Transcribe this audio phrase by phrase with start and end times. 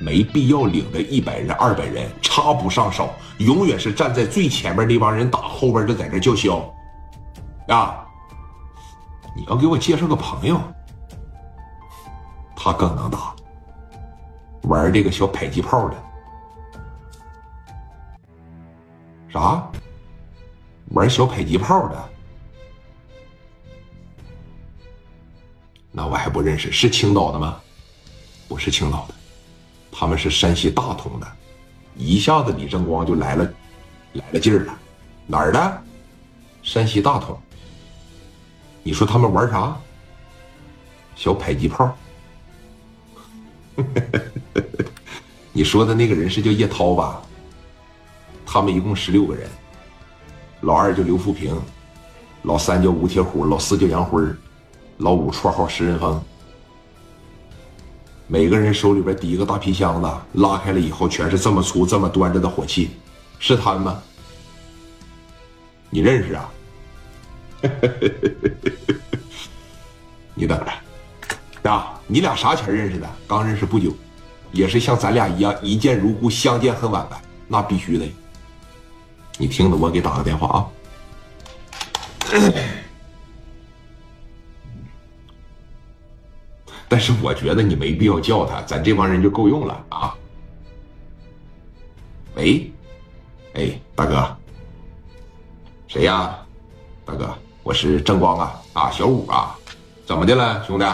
[0.00, 6.74] 没必要领着一百人、二百人插不上手，永远是站在最前面那帮人打，后边就在这叫嚣。
[7.68, 8.04] 啊！
[9.36, 10.60] 你要给我介绍个朋友，
[12.56, 13.34] 他更能打，
[14.62, 15.96] 玩这个小迫击炮的。
[19.28, 19.62] 啥？
[20.92, 22.08] 玩小迫击炮的？
[25.92, 27.60] 那我还不认识，是青岛的吗？
[28.48, 29.14] 不是青岛的，
[30.00, 31.26] 他们是山西大同的。
[31.94, 33.44] 一下子李正光就来了，
[34.14, 34.72] 来了劲儿了。
[35.26, 35.82] 哪儿的？
[36.62, 37.38] 山西大同。
[38.82, 39.76] 你说他们玩啥？
[41.14, 41.94] 小迫击炮。
[45.52, 47.20] 你说的那个人是叫叶涛吧？
[48.46, 49.50] 他们一共十六个人，
[50.62, 51.54] 老二叫刘富平，
[52.44, 54.22] 老三叫吴铁虎，老四叫杨辉
[54.96, 56.18] 老五绰号食人蜂。
[58.32, 62.92] 每个人手里边提一个大皮箱子，拉开了以后全是这么粗、这么端着的火器，
[63.40, 64.00] 是他们吗？
[65.90, 66.48] 你认识啊？
[70.32, 73.10] 你等着，啊，你俩啥前认识的？
[73.26, 73.92] 刚认识不久，
[74.52, 77.20] 也是像咱俩一样一见如故，相见恨晚呗？
[77.48, 78.06] 那必须的。
[79.38, 80.70] 你听着，我给打个电话啊。
[86.90, 90.12] 但是我觉得你没必要叫他，咱这帮人就够用了啊。
[92.34, 92.68] 喂，
[93.54, 94.36] 哎，大哥，
[95.86, 96.36] 谁呀？
[97.04, 99.56] 大哥，我是正光啊，啊，小五啊，
[100.04, 100.84] 怎么的了，兄弟？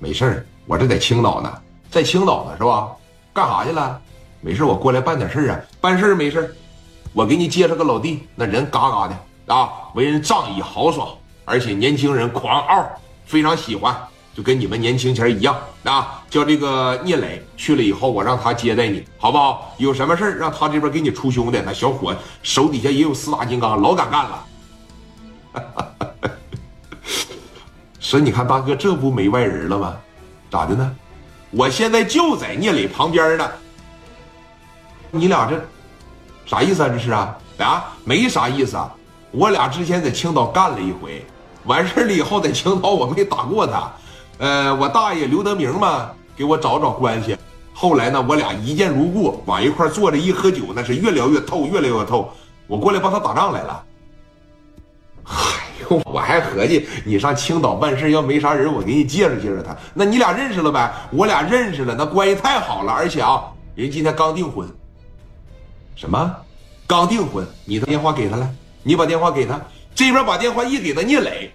[0.00, 2.90] 没事儿，我这在青岛呢，在青岛呢，是吧？
[3.32, 4.00] 干啥去了？
[4.40, 6.52] 没事，我过来办点事儿啊，办事儿没事
[7.12, 12.90] 我给你介绍个老弟，那人嘎嘎的啊，为人仗义豪爽，而且年轻人狂傲，
[13.24, 13.96] 非常喜欢，
[14.38, 16.22] 就跟你们年轻前一样啊。
[16.30, 19.74] 叫这个聂磊去了以后，我让他接待你，好不好？
[19.78, 21.60] 有什么事让他这边给你出兄弟。
[21.66, 24.44] 那小伙手底下也有四大金刚，老敢干了。
[27.98, 29.96] 所以你看，大哥，这不没外人了吗？
[30.48, 30.96] 咋的呢？
[31.50, 33.50] 我现在就在聂磊旁边呢。
[35.10, 35.60] 你俩这。
[36.46, 36.88] 啥意思啊？
[36.88, 38.94] 这是啊啊，没啥意思啊。
[39.32, 41.26] 我俩之前在青岛干了一回，
[41.64, 43.90] 完事了以后在青岛我没打过他。
[44.38, 47.36] 呃，我大爷刘德明嘛，给我找找关系。
[47.74, 52.32] 后来呢，我俩一见如故，往一块坐着一喝酒，那是越聊越透，越聊越透。
[52.66, 53.84] 我过来帮他打仗来了。
[55.24, 55.34] 哎
[55.90, 59.76] 呦，我还合计你上青岛办事要没啥人，我给你介绍介绍他。
[59.92, 60.92] 那你俩认识了呗？
[61.10, 62.92] 我俩认识了，那关系太好了。
[62.92, 63.44] 而且啊，
[63.74, 64.68] 人今天刚订婚。
[65.96, 66.36] 什么？
[66.86, 67.44] 刚订婚？
[67.64, 68.48] 你的电话给他了？
[68.84, 69.60] 你把电话给他，
[69.94, 71.52] 这边把电话一给他聂磊，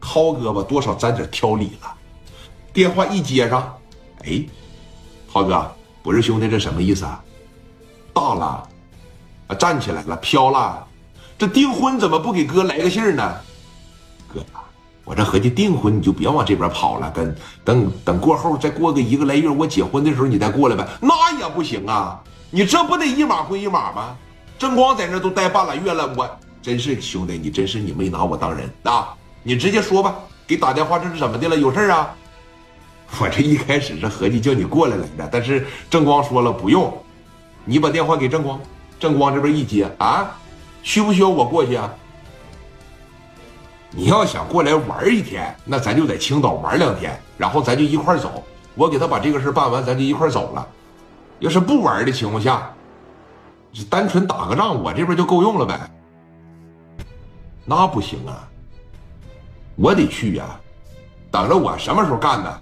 [0.00, 1.94] 涛哥吧多少沾点挑理了。
[2.72, 3.76] 电话一接上，
[4.24, 4.44] 哎，
[5.26, 5.70] 浩哥，
[6.02, 7.22] 不是兄弟，这什么意思啊？
[8.12, 8.68] 大了，
[9.48, 10.86] 啊，站起来了，飘了。
[11.36, 13.36] 这订婚怎么不给哥来个信儿呢？
[14.32, 14.44] 哥，
[15.04, 17.34] 我这合计订婚你就别往这边跑了，跟
[17.64, 20.86] 等等过后再过个一个来月，我结婚的时候你再过来呗。
[21.00, 22.22] 那也不行啊。
[22.50, 24.16] 你这不得一码归一码吗？
[24.58, 26.28] 正光在那都待半拉月了，我
[26.60, 29.14] 真是兄弟，你真是你没拿我当人啊！
[29.42, 31.56] 你直接说吧，给打电话这是怎么的了？
[31.56, 32.14] 有事啊？
[33.20, 36.92] 我这一开始是合计叫你过来来的，但是正光说了不用，
[37.64, 38.60] 你把电话给正光，
[39.00, 40.36] 正光这边一接啊，
[40.82, 41.92] 需不需要我过去啊？
[43.90, 50.68] 你要想过来玩一天，那咱就在青岛玩两天，然后咱就一块走，我给他把这个事办完，咱就一块走了。
[51.40, 52.70] 要是不玩的情况下，
[53.88, 55.80] 单纯打个仗，我这边就够用了呗。
[57.64, 58.46] 那不行啊，
[59.76, 60.44] 我得去呀，
[61.30, 62.60] 等着我什么时候干呢？